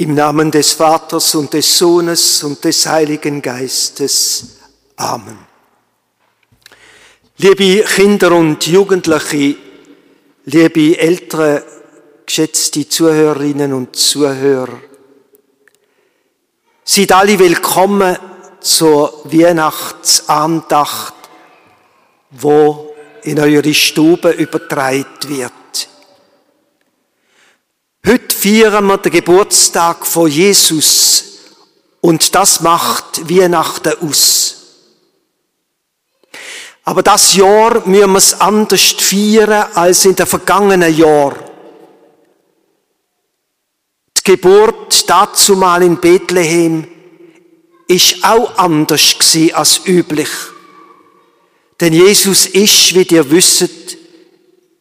[0.00, 4.56] Im Namen des Vaters und des Sohnes und des Heiligen Geistes.
[4.96, 5.36] Amen.
[7.36, 9.56] Liebe Kinder und Jugendliche,
[10.46, 11.62] liebe ältere,
[12.24, 14.80] geschätzte Zuhörerinnen und Zuhörer,
[16.82, 18.16] seid alle willkommen
[18.60, 21.14] zur Weihnachtsandacht,
[22.30, 22.94] wo
[23.24, 25.52] in eure Stube übertragen wird.
[28.06, 31.24] Heute feiern wir den Geburtstag von Jesus
[32.00, 34.56] und das macht Weihnachten aus.
[36.84, 41.44] Aber das Jahr müssen wir es anders feiern als in den vergangenen Jahren.
[44.16, 46.88] Die Geburt dazu mal in Bethlehem
[47.86, 50.30] ist auch anders gewesen als üblich.
[51.80, 53.98] Denn Jesus ist, wie ihr wisst,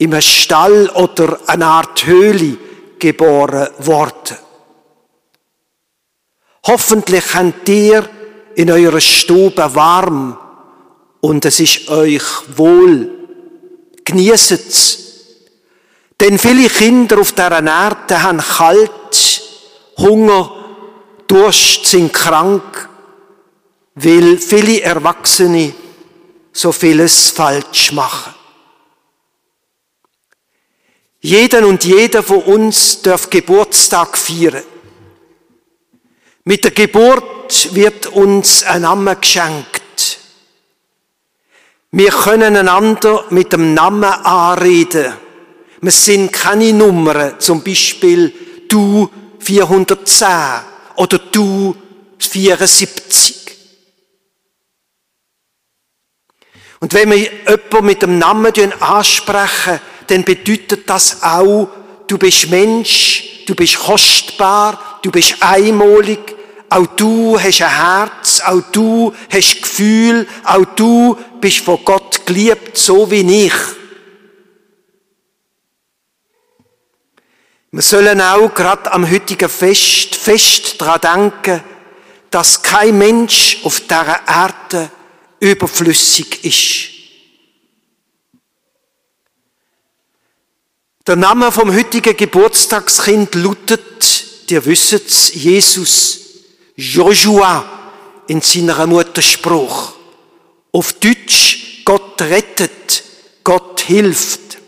[0.00, 2.58] einem Stall oder einer Art Höhle
[2.98, 4.36] geboren worden.
[6.66, 8.08] Hoffentlich habt ihr
[8.56, 10.38] in eurer Stube warm
[11.20, 12.22] und es ist euch
[12.56, 13.10] wohl.
[14.04, 15.04] Genießet's.
[16.20, 19.42] Denn viele Kinder auf dieser Erde haben kalt,
[19.98, 20.52] Hunger,
[21.26, 22.88] Durst, sind krank,
[23.94, 25.74] weil viele Erwachsene
[26.52, 28.35] so vieles falsch machen.
[31.26, 34.62] Jeden und jeder von uns darf Geburtstag feiern.
[36.44, 40.20] Mit der Geburt wird uns ein Name geschenkt.
[41.90, 45.14] Wir können einander mit dem Namen anreden.
[45.80, 48.32] Wir sind keine Nummern, zum Beispiel
[48.68, 50.28] du 410
[50.94, 51.74] oder du
[52.20, 53.34] 74.
[56.78, 61.68] Und wenn wir jemanden mit dem Namen ansprechen, dann bedeutet das auch,
[62.06, 66.36] du bist Mensch, du bist kostbar, du bist einmalig,
[66.68, 72.76] auch du hast ein Herz, auch du hast Gefühl, auch du bist von Gott geliebt,
[72.76, 73.52] so wie ich.
[77.70, 81.62] Wir sollen auch gerade am heutigen Fest fest daran denken,
[82.30, 84.90] dass kein Mensch auf dieser Erde
[85.40, 86.95] überflüssig ist.
[91.06, 96.18] Der Name vom heutigen Geburtstagskind lautet, ihr wisset's, Jesus,
[96.74, 97.64] Joshua
[98.26, 99.92] in seiner Mutterspruch.
[100.72, 103.04] Auf Deutsch, Gott rettet,
[103.44, 104.58] Gott hilft.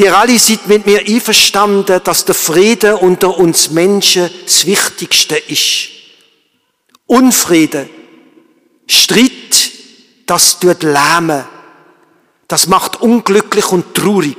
[0.00, 5.90] Ihr alle seid mit mir einverstanden, dass der Friede unter uns Menschen das Wichtigste ist.
[7.06, 7.88] Unfriede,
[8.88, 9.70] Streit,
[10.26, 11.53] das tut lähmen.
[12.48, 14.36] Das macht unglücklich und traurig.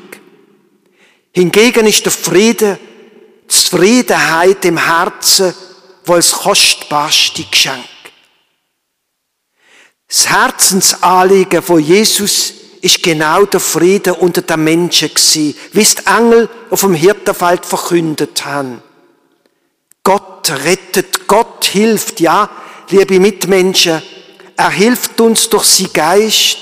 [1.32, 2.80] Hingegen ist der Friede,
[3.44, 5.54] die Zufriedenheit im Herzen
[6.06, 7.86] wohl das kostbarste Geschenk.
[10.08, 16.06] Das Herzensanliegen von Jesus ist genau der Friede unter den Menschen gewesen, wie es die
[16.06, 18.82] Engel auf dem Hirtenfeld verkündet haben.
[20.04, 22.48] Gott rettet, Gott hilft, ja,
[22.90, 24.04] liebe Mitmenschen,
[24.56, 26.58] er hilft uns durch sein Geist,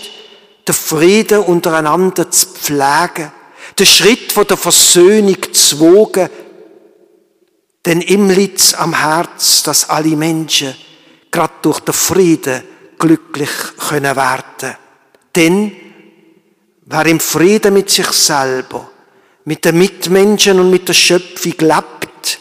[0.68, 3.32] den Frieden untereinander zu pflegen,
[3.78, 6.30] den Schritt von der Versöhnung zu wogen,
[7.86, 10.74] denn ihm liegt's am Herz, dass alle Menschen
[11.32, 12.64] gerade durch den Frieden
[12.98, 14.78] glücklich können werden.
[15.36, 15.76] Denn
[16.86, 18.90] wer im Frieden mit sich selber,
[19.46, 22.40] mit den Mitmenschen und mit der Schöpfung lebt,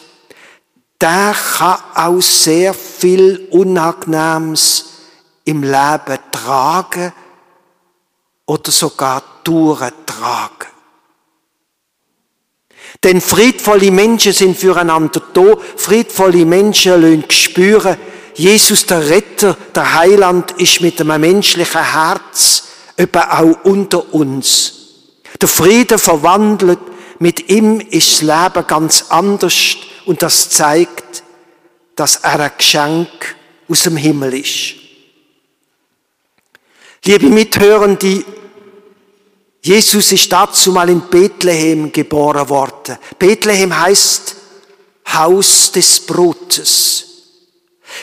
[1.00, 4.90] der kann auch sehr viel Unangenehmes
[5.44, 7.12] im Leben tragen
[8.52, 10.68] oder sogar durchtragen.
[13.02, 17.96] Denn friedvolle Menschen sind füreinander da, friedvolle Menschen lassen spüren,
[18.34, 22.64] Jesus, der Retter, der Heiland, ist mit einem menschlichen Herz
[22.98, 24.74] eben auch unter uns.
[25.40, 26.78] Der Friede verwandelt,
[27.18, 31.22] mit ihm ist das Leben ganz anders und das zeigt,
[31.96, 33.36] dass er ein Geschenk
[33.68, 34.74] aus dem Himmel ist.
[37.04, 38.24] Liebe Mithörende,
[39.64, 42.98] Jesus ist dazu mal in Bethlehem geboren worden.
[43.16, 44.34] Bethlehem heißt
[45.12, 47.06] Haus des Brotes.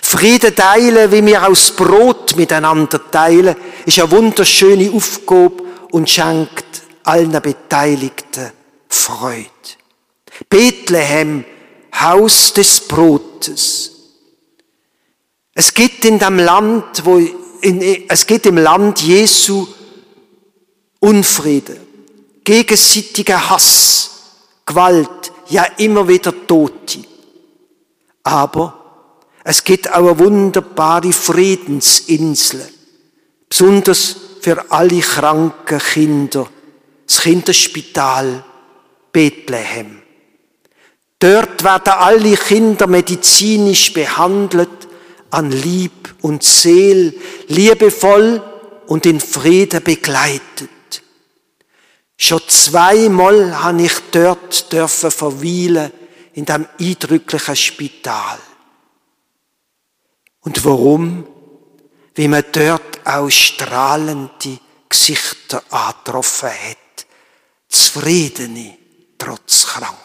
[0.02, 7.32] Friede teilen, wie wir aus Brot miteinander teilen, ist eine wunderschöne Aufgabe und schenkt allen
[7.42, 8.52] Beteiligten
[8.88, 9.50] Freude.
[10.48, 11.44] Bethlehem,
[12.00, 13.92] Haus des Brotes.
[15.54, 19.68] Es gibt in dem Land, wo in, es geht im Land Jesu
[21.00, 21.78] Unfriede,
[22.44, 24.10] gegenseitiger Hass,
[24.66, 27.00] Gewalt, ja immer wieder Tote.
[28.24, 28.80] Aber
[29.44, 32.68] es gibt auch eine wunderbare Friedensinsel,
[33.48, 36.48] besonders für alle kranken Kinder,
[37.08, 38.44] das Kinderspital
[39.12, 40.02] Bethlehem.
[41.18, 44.70] Dort werden alle Kinder medizinisch behandelt,
[45.32, 47.14] an Lieb und Seel,
[47.48, 48.42] liebevoll
[48.88, 50.70] und in Frieden begleitet.
[52.22, 55.90] Schon zweimal habe ich dort dürfen verweilen
[56.34, 58.38] in dem eindrücklichen Spital.
[60.42, 61.26] Und warum?
[62.16, 67.06] Wie man dort auch strahlende Gesichter angetroffen hat.
[67.70, 68.78] Zufriedene,
[69.18, 69.96] trotz Krankheit.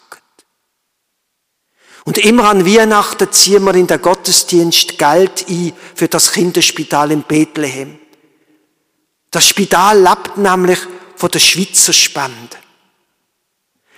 [2.05, 7.25] Und immer an Weihnachten ziehen wir in der Gottesdienst Geld ein für das Kinderspital in
[7.25, 7.99] Bethlehem.
[9.33, 10.79] Das Spital lebt nämlich
[11.25, 12.59] von der Schweizer Spende.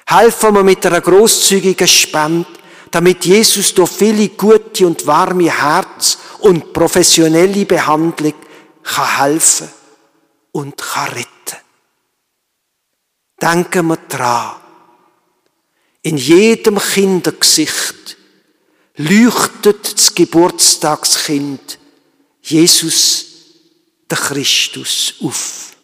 [0.07, 2.47] Helfen wir mit einer großzügigen Spende,
[2.93, 8.35] damit Jesus durch viele gute und warme Herz und professionelle Behandlung
[8.85, 9.69] kann helfen
[10.53, 11.65] und kann retten.
[13.43, 14.55] Denken wir dran.
[16.03, 18.17] In jedem Kindergesicht
[18.99, 21.81] leuchtet das Geburtstagskind
[22.41, 23.27] Jesus,
[24.09, 25.76] der Christus, auf.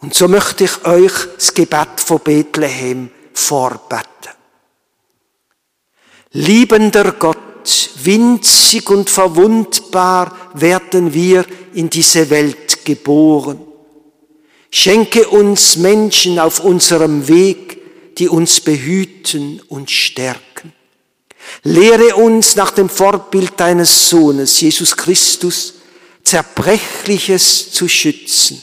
[0.00, 4.06] Und so möchte ich euch das Gebet von Bethlehem vorbeten.
[6.32, 7.36] Liebender Gott,
[8.02, 13.60] winzig und verwundbar werden wir in diese Welt geboren.
[14.70, 20.72] Schenke uns Menschen auf unserem Weg, die uns behüten und stärken.
[21.64, 25.74] Lehre uns nach dem Vorbild deines Sohnes, Jesus Christus,
[26.22, 28.62] Zerbrechliches zu schützen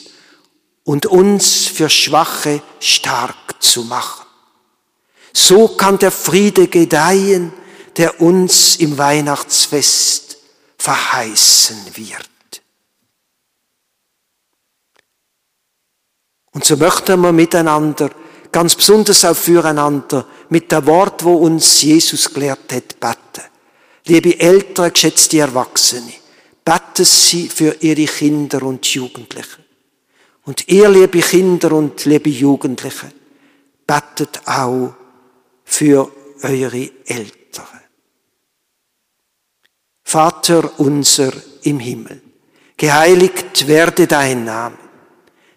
[0.85, 4.25] und uns für Schwache stark zu machen.
[5.33, 7.51] So kann der Friede gedeihen,
[7.97, 10.37] der uns im Weihnachtsfest
[10.77, 12.29] verheißen wird.
[16.51, 18.11] Und so möchten wir miteinander,
[18.51, 23.49] ganz besonders auch füreinander, mit der Wort, wo uns Jesus gelehrt hat, beten.
[24.05, 26.13] Liebe Eltern, geschätzte Erwachsene,
[26.63, 29.64] beten Sie für Ihre Kinder und Jugendlichen.
[30.45, 33.11] Und ihr, liebe Kinder und liebe Jugendliche,
[33.85, 34.93] betet auch
[35.63, 36.11] für
[36.43, 37.81] eure Eltern.
[40.03, 41.33] Vater unser
[41.63, 42.21] im Himmel,
[42.77, 44.77] geheiligt werde dein Name,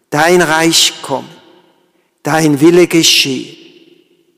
[0.08, 1.28] dein Reich komme,
[2.22, 3.56] dein Wille geschehe,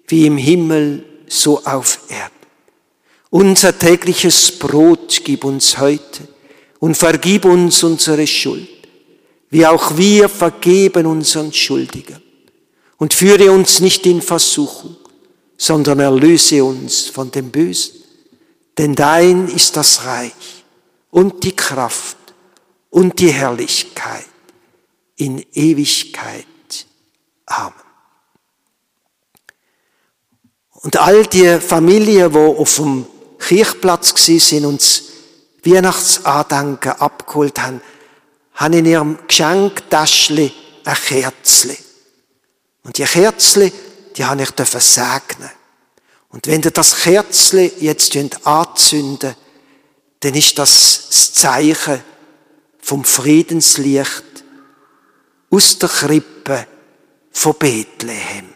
[0.09, 2.35] wie im Himmel so auf Erden.
[3.31, 6.27] Unser tägliches Brot gib uns heute
[6.81, 8.80] und vergib uns unsere Schuld
[9.51, 12.23] wie auch wir vergeben unseren Schuldigen.
[12.97, 14.97] Und führe uns nicht in Versuchung,
[15.57, 18.03] sondern erlöse uns von dem Bösen.
[18.79, 20.65] Denn dein ist das Reich
[21.11, 22.17] und die Kraft
[22.91, 24.27] und die Herrlichkeit
[25.17, 26.47] in Ewigkeit.
[27.47, 27.75] Amen.
[30.83, 33.07] Und all die Familien, wo auf dem
[33.39, 35.05] Kirchplatz sind, uns
[35.65, 37.83] Weihnachtsandenken abgeholt haben,
[38.61, 40.53] haben in ihrem Geschenktaschli
[40.85, 41.79] ein Kerzli.
[42.85, 43.73] Und die Kerzli,
[44.17, 44.51] die habe ich
[44.83, 45.51] segnen.
[46.29, 48.15] Und wenn ihr das Kerzli jetzt
[48.47, 49.35] anzünden
[50.21, 52.03] dann ist das das Zeichen
[52.79, 54.25] vom Friedenslicht
[55.51, 56.67] aus der Krippe
[57.33, 58.53] von Bethlehem.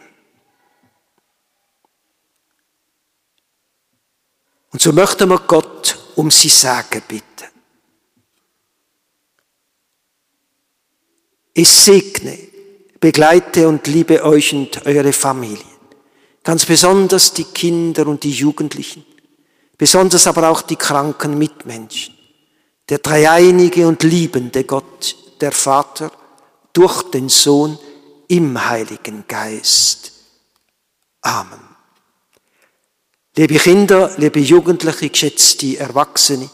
[4.70, 7.53] Und so möchten wir Gott um sie Sagen bitten.
[11.56, 12.36] Ich segne,
[12.98, 15.62] begleite und liebe euch und eure Familien.
[16.42, 19.06] Ganz besonders die Kinder und die Jugendlichen.
[19.78, 22.14] Besonders aber auch die kranken Mitmenschen.
[22.88, 26.10] Der dreieinige und liebende Gott, der Vater,
[26.72, 27.78] durch den Sohn
[28.26, 30.12] im Heiligen Geist.
[31.22, 31.60] Amen.
[33.36, 36.50] Liebe Kinder, liebe Jugendliche, geschätzte Erwachsene,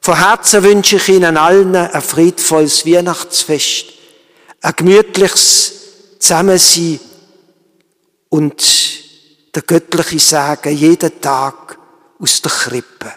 [0.00, 3.99] von Herzen wünsche ich Ihnen allen ein friedvolles Weihnachtsfest
[4.60, 7.00] ein gemütliches Zusammensein
[8.28, 11.78] und der göttliche Sagen jeden Tag
[12.18, 13.12] aus der Krippe.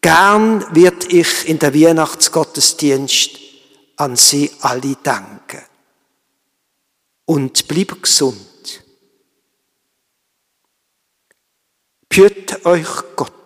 [0.00, 3.38] Gern wird ich in der Weihnachtsgottesdienst
[3.96, 5.62] an Sie alle danken.
[7.24, 8.82] Und bleib gesund.
[12.08, 13.41] Püt euch Gott.